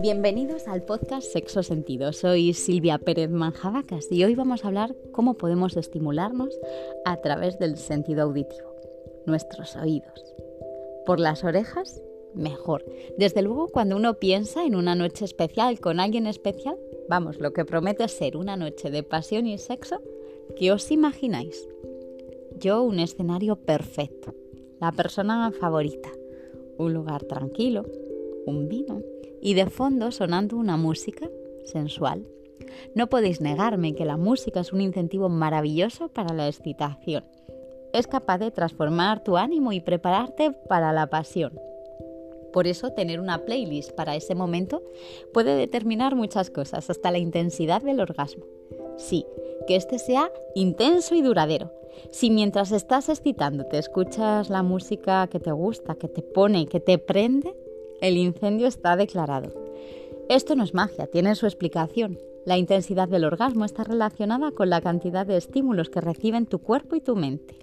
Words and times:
Bienvenidos 0.00 0.68
al 0.68 0.82
podcast 0.82 1.26
Sexo 1.32 1.62
Sentido. 1.62 2.12
Soy 2.12 2.54
Silvia 2.54 2.98
Pérez 2.98 3.30
Manjabacas 3.30 4.12
y 4.12 4.24
hoy 4.24 4.34
vamos 4.34 4.64
a 4.64 4.68
hablar 4.68 4.94
cómo 5.12 5.34
podemos 5.34 5.76
estimularnos 5.76 6.58
a 7.04 7.20
través 7.20 7.58
del 7.58 7.76
sentido 7.76 8.22
auditivo, 8.22 8.74
nuestros 9.26 9.76
oídos. 9.76 10.34
Por 11.06 11.18
las 11.18 11.44
orejas, 11.44 12.02
mejor. 12.34 12.84
Desde 13.16 13.42
luego, 13.42 13.68
cuando 13.68 13.96
uno 13.96 14.14
piensa 14.14 14.64
en 14.64 14.76
una 14.76 14.94
noche 14.94 15.24
especial 15.24 15.80
con 15.80 16.00
alguien 16.00 16.26
especial, 16.26 16.76
vamos, 17.08 17.40
lo 17.40 17.52
que 17.52 17.64
promete 17.64 18.06
ser 18.08 18.36
una 18.36 18.56
noche 18.56 18.90
de 18.90 19.02
pasión 19.02 19.46
y 19.46 19.58
sexo, 19.58 20.02
¿qué 20.56 20.72
os 20.72 20.90
imagináis? 20.90 21.68
Yo 22.56 22.82
un 22.82 22.98
escenario 22.98 23.56
perfecto, 23.56 24.34
la 24.80 24.92
persona 24.92 25.50
favorita, 25.52 26.10
un 26.76 26.94
lugar 26.94 27.24
tranquilo, 27.24 27.84
un 28.46 28.68
vino 28.68 29.02
y 29.40 29.54
de 29.54 29.66
fondo 29.66 30.10
sonando 30.10 30.56
una 30.56 30.76
música 30.76 31.28
sensual. 31.64 32.26
No 32.94 33.08
podéis 33.08 33.40
negarme 33.40 33.94
que 33.94 34.04
la 34.04 34.16
música 34.16 34.60
es 34.60 34.72
un 34.72 34.80
incentivo 34.80 35.28
maravilloso 35.28 36.08
para 36.08 36.34
la 36.34 36.48
excitación. 36.48 37.24
Es 37.92 38.06
capaz 38.06 38.38
de 38.38 38.50
transformar 38.50 39.22
tu 39.24 39.36
ánimo 39.36 39.72
y 39.72 39.80
prepararte 39.80 40.52
para 40.68 40.92
la 40.92 41.08
pasión. 41.08 41.58
Por 42.52 42.66
eso 42.66 42.92
tener 42.92 43.20
una 43.20 43.44
playlist 43.44 43.92
para 43.92 44.16
ese 44.16 44.34
momento 44.34 44.82
puede 45.32 45.56
determinar 45.56 46.14
muchas 46.14 46.50
cosas, 46.50 46.90
hasta 46.90 47.10
la 47.10 47.18
intensidad 47.18 47.82
del 47.82 48.00
orgasmo. 48.00 48.44
Sí, 48.96 49.26
que 49.66 49.76
este 49.76 49.98
sea 49.98 50.32
intenso 50.54 51.14
y 51.14 51.22
duradero. 51.22 51.77
Si 52.10 52.30
mientras 52.30 52.72
estás 52.72 53.08
excitando 53.08 53.64
te 53.66 53.78
escuchas 53.78 54.50
la 54.50 54.62
música 54.62 55.26
que 55.28 55.40
te 55.40 55.52
gusta, 55.52 55.94
que 55.94 56.08
te 56.08 56.22
pone, 56.22 56.66
que 56.66 56.80
te 56.80 56.98
prende, 56.98 57.54
el 58.00 58.16
incendio 58.16 58.66
está 58.66 58.96
declarado. 58.96 59.52
Esto 60.28 60.54
no 60.54 60.64
es 60.64 60.74
magia, 60.74 61.06
tiene 61.06 61.34
su 61.34 61.46
explicación. 61.46 62.18
La 62.44 62.56
intensidad 62.56 63.08
del 63.08 63.24
orgasmo 63.24 63.64
está 63.64 63.84
relacionada 63.84 64.52
con 64.52 64.70
la 64.70 64.80
cantidad 64.80 65.26
de 65.26 65.36
estímulos 65.36 65.90
que 65.90 66.00
reciben 66.00 66.46
tu 66.46 66.60
cuerpo 66.60 66.96
y 66.96 67.00
tu 67.00 67.16
mente. 67.16 67.58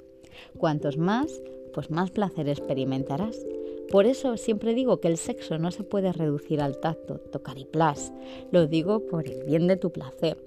Cuantos 0.57 0.97
más, 0.97 1.41
pues 1.73 1.89
más 1.89 2.11
placer 2.11 2.49
experimentarás. 2.49 3.37
Por 3.91 4.05
eso 4.05 4.35
siempre 4.37 4.73
digo 4.73 4.99
que 4.99 5.07
el 5.07 5.17
sexo 5.17 5.57
no 5.57 5.71
se 5.71 5.83
puede 5.83 6.11
reducir 6.11 6.61
al 6.61 6.79
tacto, 6.79 7.19
tocar 7.19 7.57
y 7.57 7.65
plas. 7.65 8.11
Lo 8.51 8.67
digo 8.67 9.05
por 9.07 9.27
el 9.27 9.43
bien 9.43 9.67
de 9.67 9.77
tu 9.77 9.91
placer. 9.91 10.37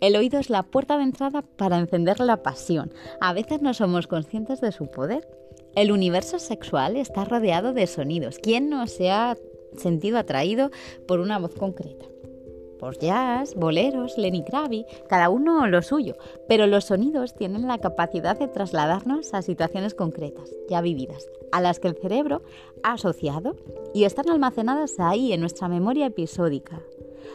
El 0.00 0.16
oído 0.16 0.38
es 0.38 0.48
la 0.48 0.62
puerta 0.62 0.96
de 0.96 1.02
entrada 1.02 1.42
para 1.42 1.78
encender 1.78 2.20
la 2.20 2.42
pasión. 2.42 2.92
A 3.20 3.34
veces 3.34 3.60
no 3.60 3.74
somos 3.74 4.06
conscientes 4.06 4.60
de 4.62 4.72
su 4.72 4.90
poder. 4.90 5.28
El 5.74 5.92
universo 5.92 6.38
sexual 6.38 6.96
está 6.96 7.24
rodeado 7.26 7.74
de 7.74 7.86
sonidos. 7.86 8.38
¿Quién 8.38 8.70
no 8.70 8.86
se 8.86 9.10
ha 9.10 9.36
sentido 9.76 10.18
atraído 10.18 10.70
por 11.06 11.20
una 11.20 11.38
voz 11.38 11.54
concreta? 11.54 12.06
Por 12.78 12.98
jazz, 12.98 13.54
boleros, 13.54 14.16
Lenny 14.16 14.42
Kravitz, 14.42 14.88
cada 15.06 15.28
uno 15.28 15.66
lo 15.66 15.82
suyo, 15.82 16.16
pero 16.48 16.66
los 16.66 16.86
sonidos 16.86 17.34
tienen 17.34 17.68
la 17.68 17.76
capacidad 17.76 18.38
de 18.38 18.48
trasladarnos 18.48 19.34
a 19.34 19.42
situaciones 19.42 19.92
concretas, 19.92 20.50
ya 20.70 20.80
vividas, 20.80 21.28
a 21.52 21.60
las 21.60 21.78
que 21.78 21.88
el 21.88 21.96
cerebro 21.96 22.42
ha 22.82 22.92
asociado 22.92 23.54
y 23.92 24.04
están 24.04 24.30
almacenadas 24.30 24.98
ahí 24.98 25.34
en 25.34 25.40
nuestra 25.40 25.68
memoria 25.68 26.06
episódica. 26.06 26.80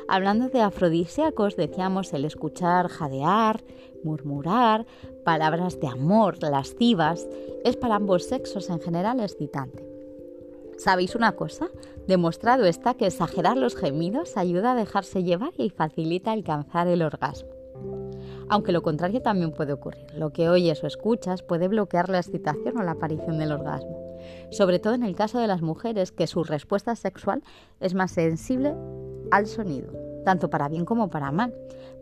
Hablando 0.08 0.50
de 0.50 0.62
afrodisíacos, 0.62 1.56
decíamos 1.56 2.14
el 2.14 2.26
escuchar 2.26 2.88
jadear, 2.88 3.64
murmurar, 4.04 4.86
palabras 5.24 5.80
de 5.80 5.88
amor, 5.88 6.42
lascivas, 6.42 7.28
es 7.64 7.76
para 7.76 7.96
ambos 7.96 8.26
sexos 8.26 8.70
en 8.70 8.80
general 8.80 9.20
excitante. 9.20 9.86
¿Sabéis 10.78 11.16
una 11.16 11.32
cosa? 11.34 11.70
Demostrado 12.08 12.66
está 12.66 12.94
que 12.94 13.08
exagerar 13.08 13.58
los 13.58 13.76
gemidos 13.76 14.38
ayuda 14.38 14.74
a 14.74 14.76
dejarse 14.76 15.24
llevar 15.24 15.54
y 15.58 15.70
facilita 15.70 16.32
alcanzar 16.32 16.88
el 16.88 17.02
orgasmo. 17.02 17.50
Aunque 18.50 18.72
lo 18.72 18.84
contrario 18.84 19.22
también 19.22 19.52
puede 19.52 19.74
ocurrir. 19.74 20.06
Lo 20.14 20.32
que 20.32 20.50
oyes 20.50 20.84
o 20.84 20.88
escuchas 20.88 21.42
puede 21.42 21.68
bloquear 21.68 22.10
la 22.10 22.20
excitación 22.20 22.78
o 22.78 22.84
la 22.84 22.92
aparición 22.92 23.40
del 23.40 23.54
orgasmo. 23.54 24.05
Sobre 24.52 24.80
todo 24.80 24.94
en 24.94 25.04
el 25.04 25.16
caso 25.16 25.40
de 25.40 25.48
las 25.48 25.62
mujeres, 25.62 26.12
que 26.12 26.28
su 26.28 26.44
respuesta 26.44 26.96
sexual 26.96 27.44
es 27.80 27.94
más 27.94 28.12
sensible 28.12 28.76
al 29.32 29.48
sonido, 29.48 29.92
tanto 30.24 30.50
para 30.50 30.70
bien 30.70 30.86
como 30.86 31.10
para 31.10 31.32
mal. 31.32 31.54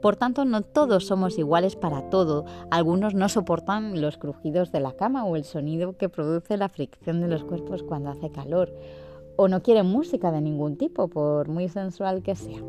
Por 0.01 0.17
tanto, 0.17 0.43
no 0.43 0.61
todos 0.61 1.05
somos 1.05 1.37
iguales 1.37 1.75
para 1.75 2.09
todo. 2.09 2.45
Algunos 2.71 3.13
no 3.13 3.29
soportan 3.29 4.01
los 4.01 4.17
crujidos 4.17 4.71
de 4.71 4.81
la 4.81 4.91
cama 4.91 5.23
o 5.23 5.35
el 5.35 5.45
sonido 5.45 5.97
que 5.97 6.09
produce 6.09 6.57
la 6.57 6.69
fricción 6.69 7.21
de 7.21 7.29
los 7.29 7.45
cuerpos 7.45 7.83
cuando 7.83 8.09
hace 8.09 8.29
calor. 8.29 8.73
O 9.37 9.47
no 9.47 9.63
quieren 9.63 9.87
música 9.87 10.31
de 10.31 10.41
ningún 10.41 10.77
tipo, 10.77 11.07
por 11.07 11.47
muy 11.47 11.69
sensual 11.69 12.21
que 12.21 12.35
sea. 12.35 12.61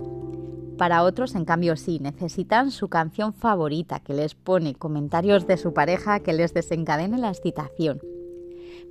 Para 0.79 1.03
otros, 1.03 1.35
en 1.35 1.45
cambio, 1.45 1.77
sí, 1.77 1.99
necesitan 2.01 2.71
su 2.71 2.89
canción 2.89 3.33
favorita 3.33 4.01
que 4.01 4.15
les 4.15 4.35
pone 4.35 4.75
comentarios 4.75 5.47
de 5.47 5.57
su 5.57 5.73
pareja 5.73 6.21
que 6.21 6.33
les 6.33 6.53
desencadene 6.53 7.19
la 7.19 7.29
excitación. 7.29 8.01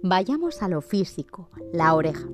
Vayamos 0.06 0.62
a 0.62 0.68
lo 0.68 0.82
físico, 0.82 1.48
la 1.72 1.96
oreja. 1.96 2.28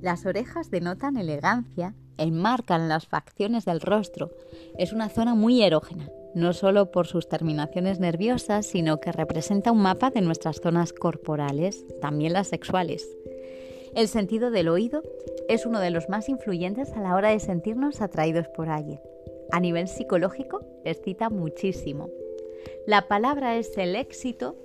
Las 0.00 0.24
orejas 0.24 0.70
denotan 0.70 1.18
elegancia, 1.18 1.94
enmarcan 2.16 2.88
las 2.88 3.06
facciones 3.06 3.66
del 3.66 3.82
rostro. 3.82 4.30
Es 4.78 4.94
una 4.94 5.10
zona 5.10 5.34
muy 5.34 5.62
erógena, 5.62 6.08
no 6.34 6.54
solo 6.54 6.90
por 6.90 7.06
sus 7.06 7.28
terminaciones 7.28 8.00
nerviosas, 8.00 8.64
sino 8.64 9.00
que 9.00 9.12
representa 9.12 9.70
un 9.70 9.82
mapa 9.82 10.08
de 10.08 10.22
nuestras 10.22 10.62
zonas 10.62 10.94
corporales, 10.94 11.84
también 12.00 12.32
las 12.32 12.48
sexuales. 12.48 13.06
El 13.94 14.08
sentido 14.08 14.50
del 14.50 14.68
oído 14.68 15.02
es 15.50 15.66
uno 15.66 15.78
de 15.78 15.90
los 15.90 16.08
más 16.08 16.30
influyentes 16.30 16.92
a 16.92 17.02
la 17.02 17.14
hora 17.16 17.28
de 17.28 17.40
sentirnos 17.40 18.00
atraídos 18.00 18.48
por 18.48 18.70
alguien. 18.70 18.98
A 19.50 19.60
nivel 19.60 19.88
psicológico, 19.88 20.64
excita 20.86 21.28
muchísimo. 21.28 22.08
La 22.86 23.08
palabra 23.08 23.56
es 23.58 23.76
el 23.76 23.94
éxito 23.94 24.56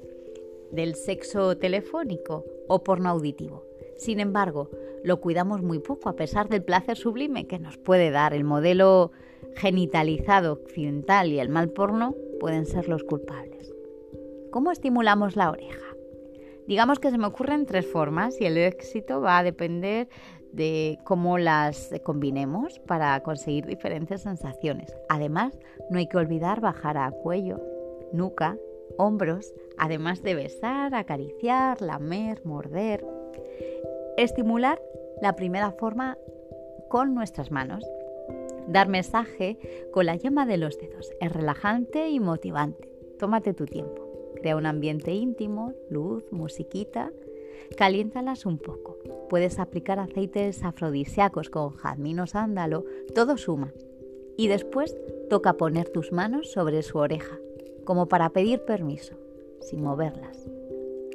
del 0.72 0.96
sexo 0.96 1.58
telefónico 1.58 2.46
o 2.68 2.84
porno 2.84 3.10
auditivo. 3.10 3.66
Sin 3.98 4.20
embargo, 4.20 4.70
lo 5.04 5.22
cuidamos 5.22 5.62
muy 5.62 5.80
poco 5.80 6.10
a 6.10 6.16
pesar 6.16 6.50
del 6.50 6.64
placer 6.64 6.98
sublime 6.98 7.48
que 7.48 7.60
nos 7.60 7.78
puede 7.78 8.12
dar. 8.12 8.34
El 8.34 8.44
modelo 8.44 9.12
genitalizado 9.56 10.54
occidental 10.54 11.32
y 11.32 11.40
el 11.40 11.50
mal 11.50 11.70
porno 11.70 12.16
pueden 12.40 12.66
ser 12.66 12.88
los 12.88 13.04
culpables. 13.04 13.74
¿Cómo 14.52 14.72
estimulamos 14.72 15.36
la 15.36 15.52
oreja? 15.52 15.86
Digamos 16.68 17.00
que 17.00 17.12
se 17.12 17.18
me 17.18 17.28
ocurren 17.28 17.66
tres 17.66 17.88
formas 17.88 18.40
y 18.42 18.46
el 18.46 18.58
éxito 18.58 19.22
va 19.22 19.38
a 19.38 19.44
depender 19.44 20.10
de 20.52 20.98
cómo 21.06 21.38
las 21.38 21.92
combinemos 22.04 22.80
para 22.80 23.20
conseguir 23.22 23.66
diferentes 23.66 24.22
sensaciones. 24.22 24.94
Además, 25.10 25.58
no 25.90 26.00
hay 26.00 26.08
que 26.08 26.18
olvidar 26.18 26.60
bajar 26.60 26.98
a 26.98 27.12
cuello, 27.12 27.62
nuca, 28.12 28.58
hombros, 28.98 29.54
además 29.78 30.24
de 30.24 30.36
besar, 30.36 30.96
acariciar, 30.96 31.82
lamer, 31.82 32.46
morder. 32.46 33.06
Estimular 34.18 34.82
la 35.22 35.36
primera 35.36 35.72
forma 35.72 36.18
con 36.90 37.14
nuestras 37.14 37.52
manos. 37.52 37.86
Dar 38.68 38.90
mensaje 38.90 39.58
con 39.92 40.06
la 40.06 40.16
llama 40.16 40.46
de 40.46 40.58
los 40.58 40.78
dedos. 40.78 41.12
Es 41.22 41.32
relajante 41.32 42.10
y 42.10 42.20
motivante. 42.20 42.90
Tómate 43.18 43.54
tu 43.54 43.66
tiempo. 43.66 44.08
Crea 44.36 44.56
un 44.56 44.66
ambiente 44.66 45.14
íntimo, 45.14 45.74
luz, 45.90 46.24
musiquita. 46.32 47.12
Caliéntalas 47.78 48.46
un 48.46 48.58
poco. 48.58 48.98
Puedes 49.30 49.60
aplicar 49.60 50.00
aceites 50.00 50.64
afrodisíacos 50.64 51.50
con 51.50 51.72
jazmín 51.72 52.20
o 52.20 52.28
sándalo. 52.28 52.86
Todo 53.16 53.38
suma. 53.38 53.74
Y 54.38 54.48
después 54.48 54.96
toca 55.30 55.54
poner 55.54 55.90
tus 55.90 56.12
manos 56.12 56.52
sobre 56.52 56.84
su 56.84 57.00
oreja, 57.00 57.40
como 57.88 58.10
para 58.10 58.32
pedir 58.32 58.66
permiso, 58.66 59.16
sin 59.62 59.82
moverlas. 59.82 60.46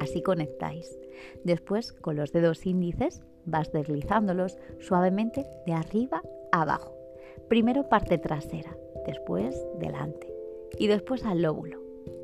Así 0.01 0.23
conectáis. 0.23 0.99
Después, 1.45 1.93
con 1.93 2.17
los 2.17 2.33
dedos 2.33 2.65
índices, 2.65 3.21
vas 3.45 3.71
deslizándolos 3.73 4.59
suavemente 4.81 5.45
de 5.67 5.75
arriba 5.75 6.23
abajo. 6.51 6.97
Primero 7.49 7.91
parte 7.91 8.17
trasera, 8.17 8.75
después 9.07 9.55
delante 9.81 10.33
y 10.79 10.87
después 10.87 11.27
al 11.27 11.43
lóbulo. 11.43 11.79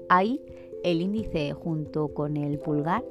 Ahí 0.09 0.41
el 0.83 1.03
índice 1.03 1.53
junto 1.53 2.15
con 2.15 2.39
el 2.39 2.59
pulgar 2.59 3.05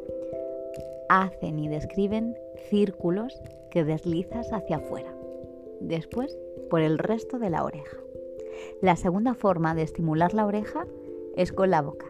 hacen 1.07 1.59
y 1.59 1.69
describen 1.69 2.35
círculos 2.71 3.39
que 3.69 3.83
deslizas 3.83 4.51
hacia 4.51 4.77
afuera. 4.77 5.13
Después 5.81 6.35
por 6.71 6.81
el 6.81 6.97
resto 6.97 7.38
de 7.38 7.51
la 7.51 7.63
oreja. 7.63 7.97
La 8.81 8.95
segunda 8.95 9.35
forma 9.35 9.75
de 9.75 9.83
estimular 9.83 10.33
la 10.33 10.47
oreja 10.47 10.88
es 11.38 11.54
con 11.54 11.69
la 11.69 11.81
boca. 11.81 12.07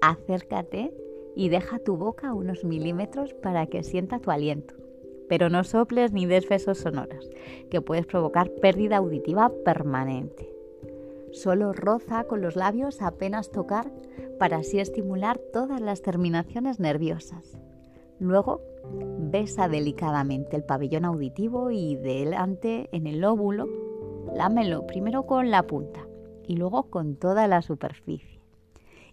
Acércate 0.00 0.94
y 1.34 1.48
deja 1.48 1.78
tu 1.78 1.96
boca 1.96 2.34
unos 2.34 2.62
milímetros 2.64 3.34
para 3.34 3.66
que 3.66 3.82
sienta 3.82 4.20
tu 4.20 4.30
aliento. 4.30 4.74
Pero 5.28 5.48
no 5.48 5.64
soples 5.64 6.12
ni 6.12 6.26
des 6.26 6.48
besos 6.48 6.78
sonoros, 6.78 7.30
que 7.70 7.80
puedes 7.80 8.06
provocar 8.06 8.50
pérdida 8.60 8.98
auditiva 8.98 9.50
permanente. 9.64 10.52
Solo 11.32 11.72
roza 11.72 12.24
con 12.24 12.40
los 12.40 12.56
labios 12.56 13.00
apenas 13.00 13.50
tocar 13.50 13.90
para 14.38 14.58
así 14.58 14.80
estimular 14.80 15.38
todas 15.52 15.80
las 15.80 16.02
terminaciones 16.02 16.80
nerviosas. 16.80 17.58
Luego, 18.18 18.60
besa 19.18 19.68
delicadamente 19.68 20.56
el 20.56 20.64
pabellón 20.64 21.04
auditivo 21.04 21.70
y 21.70 21.96
delante 21.96 22.88
en 22.92 23.06
el 23.06 23.20
lóbulo, 23.20 23.68
lámelo 24.34 24.86
primero 24.86 25.24
con 25.26 25.50
la 25.50 25.62
punta 25.62 26.06
y 26.46 26.56
luego 26.56 26.90
con 26.90 27.14
toda 27.14 27.46
la 27.46 27.62
superficie. 27.62 28.39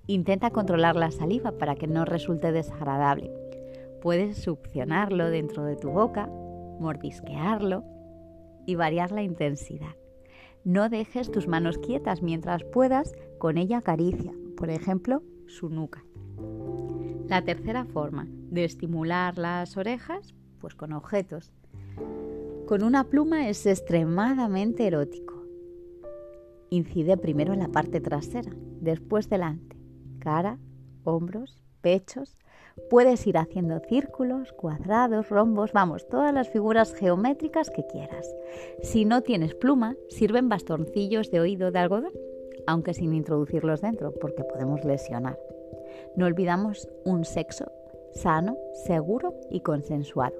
Intenta 0.09 0.51
controlar 0.51 0.95
la 0.95 1.11
saliva 1.11 1.51
para 1.51 1.75
que 1.75 1.85
no 1.85 2.05
resulte 2.05 2.53
desagradable. 2.53 3.29
Puedes 4.01 4.37
succionarlo 4.37 5.29
dentro 5.29 5.65
de 5.65 5.75
tu 5.75 5.89
boca, 5.89 6.27
mordisquearlo 6.79 7.83
y 8.65 8.75
variar 8.75 9.11
la 9.11 9.23
intensidad. 9.23 9.95
No 10.63 10.87
dejes 10.87 11.29
tus 11.29 11.47
manos 11.47 11.77
quietas 11.77 12.21
mientras 12.21 12.63
puedas, 12.63 13.15
con 13.37 13.57
ella 13.57 13.79
acaricia, 13.79 14.31
por 14.55 14.69
ejemplo, 14.69 15.23
su 15.45 15.69
nuca. 15.69 16.05
La 17.27 17.41
tercera 17.41 17.83
forma 17.83 18.27
de 18.29 18.63
estimular 18.63 19.37
las 19.37 19.75
orejas, 19.75 20.33
pues 20.59 20.73
con 20.73 20.93
objetos. 20.93 21.51
Con 22.65 22.83
una 22.83 23.03
pluma 23.03 23.49
es 23.49 23.65
extremadamente 23.65 24.87
erótico. 24.87 25.43
Incide 26.69 27.17
primero 27.17 27.53
en 27.53 27.59
la 27.59 27.69
parte 27.69 27.99
trasera, 28.01 28.51
después 28.81 29.29
delante, 29.29 29.76
cara, 30.19 30.57
hombros, 31.03 31.63
pechos, 31.81 32.37
Puedes 32.89 33.27
ir 33.27 33.37
haciendo 33.37 33.79
círculos, 33.79 34.53
cuadrados, 34.53 35.29
rombos, 35.29 35.73
vamos, 35.73 36.07
todas 36.07 36.33
las 36.33 36.47
figuras 36.47 36.93
geométricas 36.93 37.69
que 37.69 37.85
quieras. 37.85 38.33
Si 38.81 39.03
no 39.03 39.23
tienes 39.23 39.55
pluma, 39.55 39.97
sirven 40.07 40.47
bastoncillos 40.47 41.29
de 41.29 41.41
oído 41.41 41.71
de 41.71 41.79
algodón, 41.79 42.13
aunque 42.65 42.93
sin 42.93 43.13
introducirlos 43.13 43.81
dentro, 43.81 44.13
porque 44.21 44.43
podemos 44.45 44.85
lesionar. 44.85 45.37
No 46.15 46.27
olvidamos 46.27 46.87
un 47.03 47.25
sexo 47.25 47.71
sano, 48.13 48.55
seguro 48.85 49.33
y 49.51 49.59
consensuado. 49.59 50.35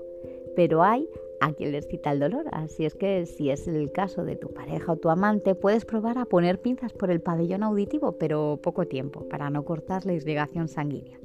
Pero 0.56 0.84
hay 0.84 1.10
a 1.40 1.54
quien 1.54 1.72
les 1.72 1.88
cita 1.88 2.12
el 2.12 2.20
dolor, 2.20 2.46
así 2.52 2.86
es 2.86 2.96
que 2.96 3.26
si 3.26 3.50
es 3.50 3.68
el 3.68 3.92
caso 3.92 4.24
de 4.24 4.36
tu 4.36 4.54
pareja 4.54 4.94
o 4.94 4.98
tu 4.98 5.10
amante, 5.10 5.56
puedes 5.56 5.86
probar 5.86 6.18
a 6.18 6.26
poner 6.26 6.60
pinzas 6.60 6.94
por 6.94 7.12
el 7.12 7.22
pabellón 7.22 7.64
auditivo, 7.64 8.14
pero 8.14 8.60
poco 8.62 8.88
tiempo, 8.88 9.28
para 9.30 9.50
no 9.50 9.64
cortar 9.66 10.06
la 10.06 10.14
irrigación 10.14 10.68
sanguínea. 10.68 11.20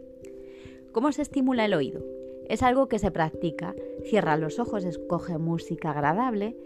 ¿Cómo 0.92 1.12
se 1.12 1.22
estimula 1.22 1.64
el 1.64 1.74
oído? 1.74 2.04
Es 2.48 2.62
algo 2.62 2.88
que 2.88 2.98
se 2.98 3.10
practica. 3.10 3.74
Cierra 4.04 4.36
los 4.36 4.58
ojos, 4.58 4.84
escoge 4.84 5.38
música 5.38 5.90
agradable 5.90 6.56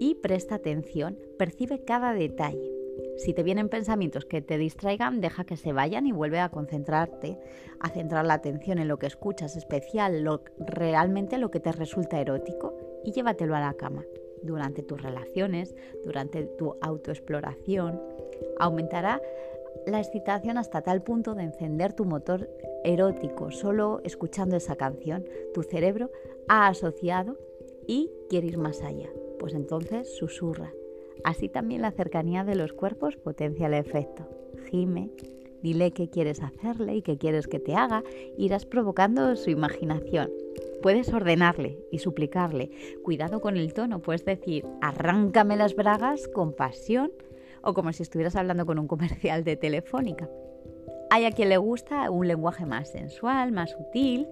y 0.00 0.14
presta 0.14 0.54
atención, 0.54 1.18
percibe 1.38 1.84
cada 1.84 2.14
detalle. 2.14 2.72
Si 3.18 3.32
te 3.32 3.42
vienen 3.42 3.68
pensamientos 3.68 4.24
que 4.24 4.40
te 4.40 4.58
distraigan, 4.58 5.20
deja 5.20 5.44
que 5.44 5.56
se 5.56 5.72
vayan 5.72 6.06
y 6.06 6.12
vuelve 6.12 6.40
a 6.40 6.48
concentrarte, 6.48 7.38
a 7.80 7.88
centrar 7.90 8.24
la 8.24 8.34
atención 8.34 8.78
en 8.78 8.88
lo 8.88 8.98
que 8.98 9.06
escuchas 9.06 9.56
especial, 9.56 10.22
lo, 10.22 10.42
realmente 10.58 11.38
lo 11.38 11.50
que 11.50 11.60
te 11.60 11.72
resulta 11.72 12.20
erótico 12.20 12.74
y 13.04 13.12
llévatelo 13.12 13.54
a 13.54 13.60
la 13.60 13.74
cama. 13.74 14.04
Durante 14.42 14.82
tus 14.82 15.02
relaciones, 15.02 15.74
durante 16.04 16.44
tu 16.44 16.76
autoexploración, 16.80 18.00
aumentará 18.58 19.20
la 19.86 20.00
excitación 20.00 20.58
hasta 20.58 20.82
tal 20.82 21.02
punto 21.02 21.34
de 21.34 21.44
encender 21.44 21.92
tu 21.92 22.04
motor 22.04 22.48
erótico 22.84 23.50
solo 23.50 24.00
escuchando 24.04 24.56
esa 24.56 24.76
canción. 24.76 25.24
Tu 25.52 25.62
cerebro 25.62 26.10
ha 26.48 26.68
asociado 26.68 27.38
y 27.86 28.10
quiere 28.28 28.48
ir 28.48 28.58
más 28.58 28.82
allá. 28.82 29.10
Pues 29.38 29.54
entonces 29.54 30.16
susurra. 30.16 30.72
Así 31.22 31.48
también 31.48 31.82
la 31.82 31.90
cercanía 31.90 32.44
de 32.44 32.54
los 32.54 32.72
cuerpos 32.72 33.16
potencia 33.16 33.66
el 33.66 33.74
efecto. 33.74 34.26
Gime, 34.70 35.10
dile 35.62 35.92
qué 35.92 36.08
quieres 36.08 36.42
hacerle 36.42 36.96
y 36.96 37.02
qué 37.02 37.16
quieres 37.16 37.46
que 37.46 37.60
te 37.60 37.74
haga, 37.74 38.02
irás 38.36 38.66
provocando 38.66 39.36
su 39.36 39.50
imaginación. 39.50 40.30
Puedes 40.84 41.14
ordenarle 41.14 41.78
y 41.90 42.00
suplicarle. 42.00 42.70
Cuidado 43.02 43.40
con 43.40 43.56
el 43.56 43.72
tono, 43.72 44.02
puedes 44.02 44.26
decir, 44.26 44.66
arráncame 44.82 45.56
las 45.56 45.74
bragas 45.74 46.28
con 46.28 46.52
pasión 46.52 47.10
o 47.62 47.72
como 47.72 47.90
si 47.94 48.02
estuvieras 48.02 48.36
hablando 48.36 48.66
con 48.66 48.78
un 48.78 48.86
comercial 48.86 49.44
de 49.44 49.56
telefónica. 49.56 50.28
Hay 51.08 51.24
a 51.24 51.30
quien 51.30 51.48
le 51.48 51.56
gusta 51.56 52.10
un 52.10 52.28
lenguaje 52.28 52.66
más 52.66 52.90
sensual, 52.90 53.50
más 53.50 53.70
sutil 53.70 54.28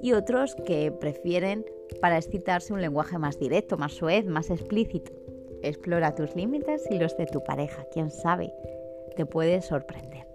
y 0.00 0.12
otros 0.12 0.54
que 0.64 0.92
prefieren 0.92 1.66
para 2.00 2.18
excitarse 2.18 2.72
un 2.72 2.82
lenguaje 2.82 3.18
más 3.18 3.40
directo, 3.40 3.76
más 3.76 3.94
suave, 3.94 4.22
más 4.28 4.50
explícito. 4.50 5.10
Explora 5.64 6.14
tus 6.14 6.36
límites 6.36 6.84
y 6.88 7.00
los 7.00 7.16
de 7.16 7.26
tu 7.26 7.42
pareja, 7.42 7.84
quién 7.92 8.12
sabe, 8.12 8.52
te 9.16 9.26
puede 9.26 9.60
sorprender. 9.60 10.25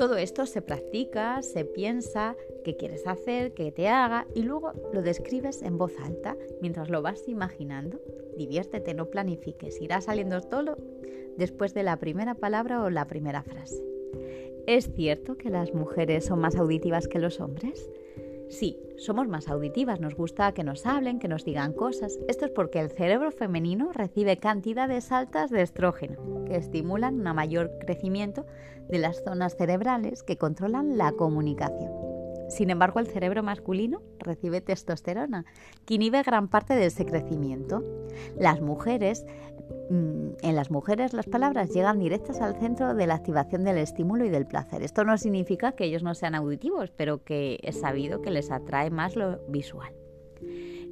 Todo 0.00 0.16
esto 0.16 0.46
se 0.46 0.62
practica, 0.62 1.42
se 1.42 1.66
piensa 1.66 2.34
qué 2.64 2.74
quieres 2.74 3.06
hacer, 3.06 3.52
qué 3.52 3.70
te 3.70 3.88
haga 3.88 4.26
y 4.34 4.44
luego 4.44 4.72
lo 4.94 5.02
describes 5.02 5.60
en 5.60 5.76
voz 5.76 5.92
alta 6.02 6.38
mientras 6.62 6.88
lo 6.88 7.02
vas 7.02 7.28
imaginando. 7.28 8.00
Diviértete, 8.34 8.94
no 8.94 9.10
planifiques, 9.10 9.78
irá 9.78 10.00
saliendo 10.00 10.40
todo 10.40 10.78
después 11.36 11.74
de 11.74 11.82
la 11.82 11.98
primera 11.98 12.34
palabra 12.34 12.82
o 12.82 12.88
la 12.88 13.08
primera 13.08 13.42
frase. 13.42 13.84
¿Es 14.66 14.90
cierto 14.94 15.36
que 15.36 15.50
las 15.50 15.74
mujeres 15.74 16.24
son 16.24 16.38
más 16.40 16.56
auditivas 16.56 17.06
que 17.06 17.18
los 17.18 17.38
hombres? 17.38 17.90
Sí, 18.50 18.76
somos 18.98 19.28
más 19.28 19.48
auditivas, 19.48 20.00
nos 20.00 20.16
gusta 20.16 20.52
que 20.52 20.64
nos 20.64 20.84
hablen, 20.84 21.20
que 21.20 21.28
nos 21.28 21.44
digan 21.44 21.72
cosas. 21.72 22.18
Esto 22.26 22.46
es 22.46 22.50
porque 22.50 22.80
el 22.80 22.90
cerebro 22.90 23.30
femenino 23.30 23.92
recibe 23.92 24.38
cantidades 24.38 25.12
altas 25.12 25.50
de 25.50 25.62
estrógeno, 25.62 26.44
que 26.46 26.56
estimulan 26.56 27.14
un 27.26 27.34
mayor 27.34 27.70
crecimiento 27.78 28.44
de 28.88 28.98
las 28.98 29.22
zonas 29.22 29.56
cerebrales 29.56 30.24
que 30.24 30.36
controlan 30.36 30.98
la 30.98 31.12
comunicación. 31.12 32.09
Sin 32.50 32.68
embargo, 32.68 33.00
el 33.00 33.06
cerebro 33.06 33.42
masculino 33.42 34.02
recibe 34.18 34.60
testosterona, 34.60 35.46
que 35.86 35.94
inhibe 35.94 36.22
gran 36.22 36.48
parte 36.48 36.74
de 36.74 36.86
ese 36.86 37.06
crecimiento. 37.06 37.82
Las 38.36 38.60
mujeres 38.60 39.24
Mm, 39.90 40.36
en 40.42 40.54
las 40.54 40.70
mujeres 40.70 41.12
las 41.12 41.26
palabras 41.26 41.74
llegan 41.74 41.98
directas 41.98 42.40
al 42.40 42.54
centro 42.60 42.94
de 42.94 43.06
la 43.08 43.14
activación 43.14 43.64
del 43.64 43.78
estímulo 43.78 44.24
y 44.24 44.28
del 44.28 44.46
placer. 44.46 44.82
Esto 44.82 45.04
no 45.04 45.18
significa 45.18 45.72
que 45.72 45.84
ellos 45.84 46.04
no 46.04 46.14
sean 46.14 46.36
auditivos, 46.36 46.92
pero 46.92 47.24
que 47.24 47.58
es 47.62 47.80
sabido 47.80 48.22
que 48.22 48.30
les 48.30 48.52
atrae 48.52 48.90
más 48.90 49.16
lo 49.16 49.40
visual. 49.48 49.92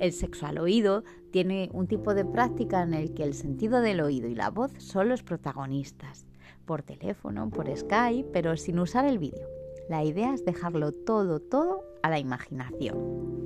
El 0.01 0.13
sexo 0.13 0.47
al 0.47 0.59
oído 0.59 1.05
tiene 1.31 1.71
un 1.73 1.87
tipo 1.87 2.15
de 2.15 2.25
práctica 2.25 2.83
en 2.83 2.93
el 2.93 3.15
que 3.15 3.23
el 3.23 3.35
sentido 3.35 3.81
del 3.81 4.01
oído 4.01 4.29
y 4.29 4.35
la 4.35 4.51
voz 4.51 4.73
son 4.79 5.09
los 5.09 5.23
protagonistas, 5.23 6.27
por 6.65 6.83
teléfono, 6.83 7.51
por 7.51 7.75
Skype, 7.75 8.31
pero 8.33 8.57
sin 8.57 8.79
usar 8.79 9.07
el 9.07 9.19
vídeo. 9.19 9.58
La 9.89 10.05
idea 10.05 10.35
es 10.35 10.45
dejarlo 10.45 10.93
todo, 10.93 11.41
todo 11.41 11.85
a 12.03 12.11
la 12.11 12.19
imaginación. 12.19 13.39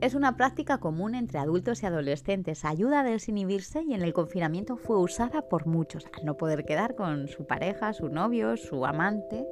Es 0.00 0.14
una 0.14 0.36
práctica 0.36 0.78
común 0.78 1.14
entre 1.14 1.38
adultos 1.38 1.82
y 1.82 1.86
adolescentes, 1.86 2.64
ayuda 2.64 3.00
a 3.00 3.04
desinhibirse 3.04 3.82
y 3.82 3.94
en 3.94 4.02
el 4.02 4.12
confinamiento 4.12 4.76
fue 4.76 4.98
usada 4.98 5.48
por 5.48 5.66
muchos, 5.66 6.06
al 6.12 6.26
no 6.26 6.36
poder 6.36 6.64
quedar 6.64 6.94
con 6.94 7.28
su 7.28 7.46
pareja, 7.46 7.92
su 7.92 8.08
novio, 8.08 8.56
su 8.56 8.84
amante. 8.84 9.46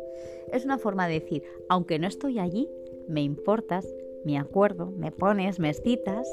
Es 0.53 0.65
una 0.65 0.77
forma 0.77 1.07
de 1.07 1.21
decir, 1.21 1.43
aunque 1.69 1.99
no 1.99 2.09
estoy 2.09 2.39
allí, 2.39 2.69
me 3.09 3.23
importas, 3.23 3.87
me 4.25 4.39
acuerdo, 4.39 4.91
me 4.91 5.11
pones, 5.11 5.59
me 5.59 5.71
excitas. 5.71 6.29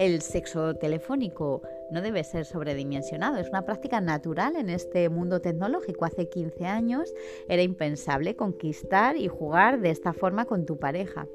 El 0.00 0.22
sexo 0.22 0.76
telefónico 0.76 1.60
no 1.90 2.00
debe 2.00 2.24
ser 2.24 2.46
sobredimensionado, 2.46 3.36
es 3.36 3.50
una 3.50 3.66
práctica 3.66 4.00
natural 4.00 4.56
en 4.56 4.70
este 4.70 5.10
mundo 5.10 5.42
tecnológico. 5.42 6.06
Hace 6.06 6.30
15 6.30 6.64
años 6.64 7.12
era 7.50 7.60
impensable 7.60 8.34
conquistar 8.34 9.18
y 9.18 9.28
jugar 9.28 9.82
de 9.82 9.90
esta 9.90 10.14
forma 10.14 10.46
con 10.46 10.64
tu 10.64 10.78
pareja. 10.78 11.26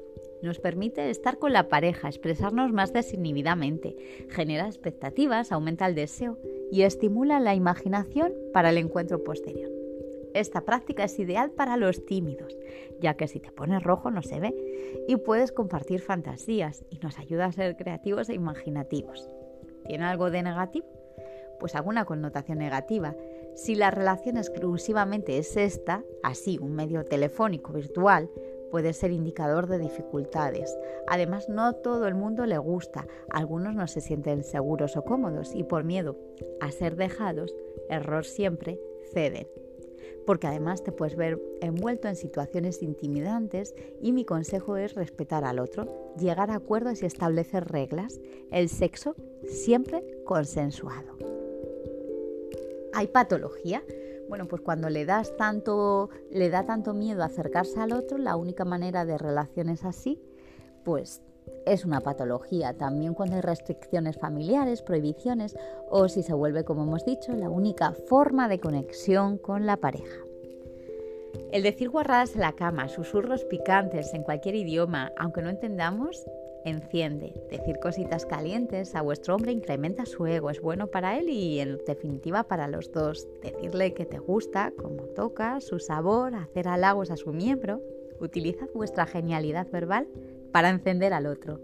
Nos 0.42 0.58
permite 0.58 1.10
estar 1.10 1.38
con 1.38 1.52
la 1.52 1.68
pareja, 1.68 2.08
expresarnos 2.08 2.72
más 2.72 2.92
desinhibidamente, 2.92 3.94
genera 4.30 4.66
expectativas, 4.66 5.52
aumenta 5.52 5.86
el 5.86 5.94
deseo 5.94 6.36
y 6.72 6.82
estimula 6.82 7.38
la 7.38 7.54
imaginación 7.54 8.34
para 8.52 8.70
el 8.70 8.78
encuentro 8.78 9.22
posterior. 9.22 9.75
Esta 10.36 10.60
práctica 10.60 11.04
es 11.04 11.18
ideal 11.18 11.50
para 11.50 11.78
los 11.78 12.04
tímidos, 12.04 12.54
ya 13.00 13.14
que 13.14 13.26
si 13.26 13.40
te 13.40 13.50
pones 13.52 13.82
rojo 13.82 14.10
no 14.10 14.20
se 14.20 14.38
ve 14.38 14.54
y 15.08 15.16
puedes 15.16 15.50
compartir 15.50 16.02
fantasías 16.02 16.84
y 16.90 16.98
nos 16.98 17.18
ayuda 17.18 17.46
a 17.46 17.52
ser 17.52 17.74
creativos 17.78 18.28
e 18.28 18.34
imaginativos. 18.34 19.30
¿Tiene 19.86 20.04
algo 20.04 20.30
de 20.30 20.42
negativo? 20.42 20.86
Pues 21.58 21.74
alguna 21.74 22.04
connotación 22.04 22.58
negativa. 22.58 23.16
Si 23.54 23.76
la 23.76 23.90
relación 23.90 24.36
exclusivamente 24.36 25.38
es 25.38 25.56
esta, 25.56 26.04
así 26.22 26.58
un 26.60 26.74
medio 26.74 27.02
telefónico 27.06 27.72
virtual, 27.72 28.28
puede 28.70 28.92
ser 28.92 29.12
indicador 29.12 29.66
de 29.68 29.78
dificultades. 29.78 30.76
Además, 31.06 31.48
no 31.48 31.72
todo 31.76 32.08
el 32.08 32.14
mundo 32.14 32.44
le 32.44 32.58
gusta, 32.58 33.06
algunos 33.30 33.74
no 33.74 33.86
se 33.86 34.02
sienten 34.02 34.44
seguros 34.44 34.98
o 34.98 35.02
cómodos 35.02 35.54
y 35.54 35.64
por 35.64 35.84
miedo 35.84 36.18
a 36.60 36.70
ser 36.72 36.96
dejados, 36.96 37.54
error 37.88 38.26
siempre, 38.26 38.78
ceden. 39.14 39.48
Porque 40.26 40.46
además 40.46 40.82
te 40.82 40.92
puedes 40.92 41.16
ver 41.16 41.40
envuelto 41.60 42.08
en 42.08 42.16
situaciones 42.16 42.82
intimidantes 42.82 43.74
y 44.00 44.12
mi 44.12 44.24
consejo 44.24 44.76
es 44.76 44.94
respetar 44.94 45.44
al 45.44 45.58
otro, 45.58 46.12
llegar 46.18 46.50
a 46.50 46.56
acuerdos 46.56 47.02
y 47.02 47.06
establecer 47.06 47.66
reglas. 47.68 48.20
El 48.50 48.68
sexo 48.68 49.14
siempre 49.44 50.02
consensuado. 50.24 51.16
¿Hay 52.92 53.08
patología? 53.08 53.82
Bueno, 54.28 54.48
pues 54.48 54.62
cuando 54.62 54.88
le 54.88 55.04
das 55.04 55.36
tanto, 55.36 56.10
le 56.30 56.50
da 56.50 56.66
tanto 56.66 56.94
miedo 56.94 57.22
acercarse 57.22 57.78
al 57.78 57.92
otro, 57.92 58.18
la 58.18 58.36
única 58.36 58.64
manera 58.64 59.04
de 59.04 59.18
relaciones 59.18 59.84
así, 59.84 60.20
pues 60.84 61.22
es 61.66 61.84
una 61.84 62.00
patología. 62.00 62.72
También 62.74 63.14
cuando 63.14 63.36
hay 63.36 63.42
restricciones 63.42 64.16
familiares, 64.16 64.82
prohibiciones 64.82 65.56
o 65.90 66.08
si 66.08 66.22
se 66.22 66.32
vuelve, 66.32 66.64
como 66.64 66.84
hemos 66.84 67.04
dicho, 67.04 67.32
la 67.32 67.50
única 67.50 67.92
forma 67.92 68.48
de 68.48 68.60
conexión 68.60 69.36
con 69.36 69.66
la 69.66 69.76
pareja. 69.76 70.16
El 71.52 71.62
decir 71.62 71.90
guarradas 71.90 72.34
en 72.34 72.40
la 72.40 72.52
cama, 72.52 72.88
susurros 72.88 73.44
picantes 73.44 74.14
en 74.14 74.22
cualquier 74.22 74.54
idioma, 74.54 75.12
aunque 75.18 75.42
no 75.42 75.50
entendamos, 75.50 76.24
enciende. 76.64 77.34
Decir 77.50 77.78
cositas 77.78 78.26
calientes 78.26 78.94
a 78.94 79.02
vuestro 79.02 79.34
hombre 79.36 79.52
incrementa 79.52 80.06
su 80.06 80.26
ego, 80.26 80.50
es 80.50 80.60
bueno 80.60 80.88
para 80.88 81.18
él 81.18 81.28
y 81.28 81.60
en 81.60 81.78
definitiva 81.86 82.44
para 82.44 82.68
los 82.68 82.90
dos. 82.90 83.28
Decirle 83.42 83.94
que 83.94 84.06
te 84.06 84.18
gusta, 84.18 84.72
cómo 84.76 85.04
toca, 85.14 85.60
su 85.60 85.78
sabor, 85.78 86.34
hacer 86.34 86.68
halagos 86.68 87.10
a 87.10 87.16
su 87.16 87.32
miembro. 87.32 87.80
Utilizad 88.18 88.68
vuestra 88.74 89.06
genialidad 89.06 89.68
verbal 89.70 90.08
para 90.56 90.70
encender 90.70 91.12
al 91.12 91.26
otro. 91.26 91.60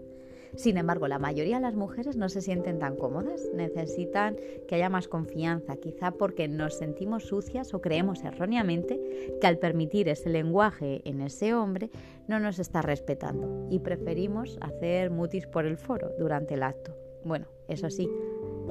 Sin 0.55 0.77
embargo, 0.77 1.07
la 1.07 1.17
mayoría 1.17 1.55
de 1.55 1.63
las 1.63 1.73
mujeres 1.73 2.15
no 2.15 2.29
se 2.29 2.41
sienten 2.41 2.77
tan 2.77 2.95
cómodas, 2.95 3.41
necesitan 3.55 4.37
que 4.67 4.75
haya 4.75 4.87
más 4.87 5.07
confianza, 5.07 5.77
quizá 5.77 6.11
porque 6.11 6.47
nos 6.47 6.77
sentimos 6.77 7.23
sucias 7.23 7.73
o 7.73 7.81
creemos 7.81 8.23
erróneamente 8.23 9.01
que 9.41 9.47
al 9.47 9.57
permitir 9.57 10.09
ese 10.09 10.29
lenguaje 10.29 11.01
en 11.05 11.21
ese 11.21 11.55
hombre 11.55 11.89
no 12.27 12.39
nos 12.39 12.59
está 12.59 12.83
respetando 12.83 13.67
y 13.71 13.79
preferimos 13.79 14.59
hacer 14.61 15.09
mutis 15.09 15.47
por 15.47 15.65
el 15.65 15.79
foro 15.79 16.11
durante 16.19 16.53
el 16.53 16.61
acto. 16.61 16.95
Bueno, 17.25 17.47
eso 17.67 17.89
sí, 17.89 18.07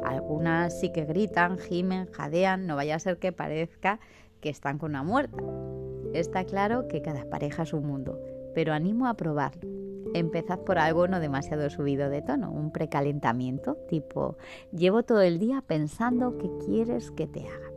algunas 0.05 0.79
sí 0.79 0.93
que 0.93 1.05
gritan, 1.05 1.59
gimen, 1.59 2.07
jadean, 2.13 2.69
no 2.69 2.77
vaya 2.77 2.95
a 2.95 3.01
ser 3.01 3.17
que 3.17 3.33
parezca 3.33 3.99
que 4.41 4.51
están 4.51 4.79
con 4.79 4.93
una 4.93 5.03
muerta. 5.03 5.43
Está 6.15 6.45
claro 6.45 6.87
que 6.87 7.03
cada 7.03 7.25
pareja 7.25 7.65
es 7.65 7.73
un 7.73 7.87
mundo, 7.87 8.21
pero 8.55 8.73
animo 8.73 9.09
a 9.09 9.15
probarlo 9.15 9.72
empezad 10.15 10.61
por 10.61 10.79
algo 10.79 11.09
no 11.09 11.21
demasiado 11.21 11.69
subido 11.71 12.11
de 12.11 12.23
tono, 12.23 12.51
un 12.51 12.73
precalentamiento 12.73 13.77
tipo 13.89 14.37
llevo 14.73 15.03
todo 15.03 15.23
el 15.23 15.39
día 15.39 15.63
pensando 15.67 16.39
qué 16.39 16.51
quieres 16.65 17.11
que 17.11 17.27
te 17.27 17.49
haga. 17.49 17.71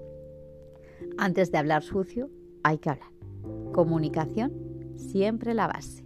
Antes 1.18 1.52
de 1.52 1.58
hablar 1.58 1.84
sucio, 1.84 2.30
hay 2.64 2.78
que 2.78 2.90
hablar. 2.90 3.10
Comunicación, 3.74 4.52
siempre 4.96 5.54
la 5.54 5.68
base. 5.68 6.06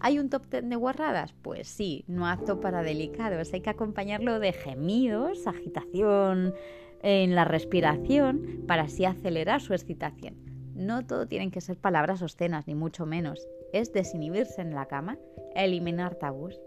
¿Hay 0.00 0.18
un 0.18 0.30
top 0.30 0.46
ten 0.46 0.70
de 0.70 0.76
guarradas? 0.76 1.34
Pues 1.42 1.68
sí, 1.68 2.04
no 2.08 2.26
apto 2.26 2.60
para 2.60 2.82
delicados. 2.82 3.52
Hay 3.52 3.60
que 3.60 3.70
acompañarlo 3.70 4.40
de 4.40 4.52
gemidos, 4.52 5.46
agitación 5.46 6.54
en 7.02 7.34
la 7.34 7.44
respiración 7.44 8.64
para 8.66 8.84
así 8.84 9.04
acelerar 9.04 9.60
su 9.60 9.74
excitación. 9.74 10.36
No 10.74 11.06
todo 11.06 11.26
tienen 11.26 11.50
que 11.50 11.60
ser 11.60 11.76
palabras 11.76 12.22
obscenas, 12.22 12.66
ni 12.66 12.74
mucho 12.74 13.04
menos. 13.04 13.46
Es 13.72 13.92
desinhibirse 13.92 14.60
en 14.60 14.74
la 14.74 14.86
cama 14.86 15.18
eliminar 15.54 16.14
tabús. 16.16 16.60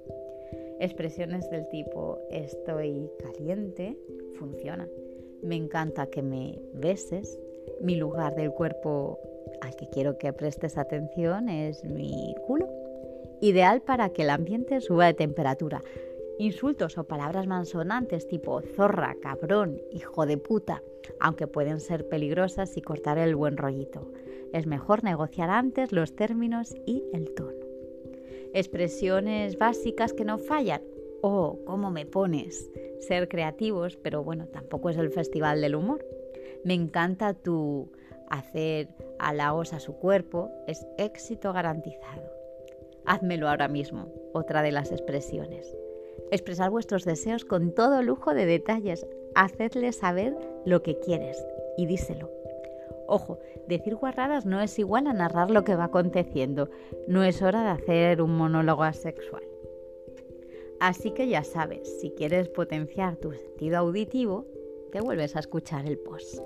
Expresiones 0.80 1.50
del 1.50 1.68
tipo 1.70 2.20
estoy 2.30 3.10
caliente 3.20 3.98
funciona. 4.38 4.88
Me 5.42 5.56
encanta 5.56 6.08
que 6.08 6.22
me 6.22 6.62
beses. 6.74 7.40
Mi 7.82 7.96
lugar 7.96 8.36
del 8.36 8.52
cuerpo 8.52 9.20
al 9.62 9.76
que 9.76 9.90
quiero 9.90 10.18
que 10.18 10.34
prestes 10.34 10.78
atención 10.78 11.50
es 11.50 11.84
mi 11.84 12.36
culo. 12.46 12.70
Ideal 13.42 13.82
para 13.82 14.10
que 14.10 14.24
el 14.24 14.30
ambiente 14.30 14.80
suba 14.82 15.06
de 15.08 15.14
temperatura. 15.14 15.84
Insultos 16.40 16.98
o 16.98 17.04
palabras 17.04 17.46
mansonantes 17.46 18.28
tipo 18.28 18.62
zorra, 18.62 19.16
cabrón, 19.22 19.82
hijo 19.92 20.26
de 20.26 20.38
puta, 20.38 20.82
aunque 21.20 21.48
pueden 21.48 21.80
ser 21.80 22.08
peligrosas 22.08 22.76
y 22.78 22.82
cortar 22.82 23.18
el 23.18 23.36
buen 23.36 23.58
rollito. 23.58 24.12
Es 24.54 24.66
mejor 24.66 25.04
negociar 25.04 25.50
antes 25.50 25.92
los 25.92 26.16
términos 26.16 26.74
y 26.86 27.04
el 27.12 27.34
tono 27.34 27.64
expresiones 28.54 29.58
básicas 29.58 30.14
que 30.14 30.26
no 30.26 30.38
fallan. 30.38 30.82
Oh, 31.22 31.60
¿cómo 31.66 31.92
me 31.92 32.06
pones? 32.06 32.70
Ser 33.00 33.28
creativos, 33.28 33.98
pero 33.98 34.24
bueno, 34.24 34.48
tampoco 34.48 34.90
es 34.90 34.98
el 34.98 35.10
festival 35.10 35.62
del 35.62 35.76
humor. 35.76 36.06
Me 36.64 36.74
encanta 36.74 37.34
tu 37.34 37.92
hacer 38.30 38.90
halagos 39.20 39.74
a 39.74 39.80
su 39.80 39.94
cuerpo, 39.94 40.50
es 40.68 40.86
éxito 40.98 41.52
garantizado. 41.52 42.32
Házmelo 43.06 43.50
ahora 43.50 43.68
mismo, 43.68 44.08
otra 44.34 44.62
de 44.62 44.72
las 44.72 44.92
expresiones. 44.92 45.76
Expresar 46.32 46.70
vuestros 46.70 47.06
deseos 47.06 47.44
con 47.46 47.74
todo 47.74 48.02
lujo 48.02 48.34
de 48.34 48.46
detalles. 48.46 49.06
Hacedle 49.36 49.92
saber 49.92 50.38
lo 50.66 50.84
que 50.84 51.00
quieres 51.00 51.44
y 51.76 51.86
díselo. 51.86 52.43
Ojo, 53.14 53.38
decir 53.68 53.94
guarradas 53.94 54.48
no 54.48 54.60
es 54.60 54.80
igual 54.80 55.06
a 55.06 55.14
narrar 55.14 55.52
lo 55.52 55.64
que 55.64 55.76
va 55.76 55.84
aconteciendo. 55.84 56.72
No 57.08 57.24
es 57.24 57.44
hora 57.44 57.62
de 57.62 57.70
hacer 57.70 58.24
un 58.24 58.36
monólogo 58.36 58.82
asexual. 58.82 59.44
Así 60.80 61.12
que 61.12 61.28
ya 61.28 61.44
sabes, 61.44 62.00
si 62.02 62.10
quieres 62.10 62.50
potenciar 62.50 63.18
tu 63.18 63.32
sentido 63.32 63.78
auditivo, 63.78 64.48
te 64.92 65.00
vuelves 65.00 65.36
a 65.36 65.42
escuchar 65.42 65.86
el 65.86 66.00
post. 66.00 66.40